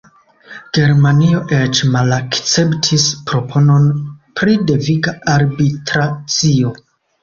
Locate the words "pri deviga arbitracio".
4.43-6.79